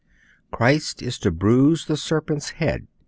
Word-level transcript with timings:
Christ 0.51 1.03
is 1.03 1.19
to 1.19 1.29
bruise 1.29 1.85
the 1.85 1.95
serpent's 1.95 2.49
head. 2.57 2.87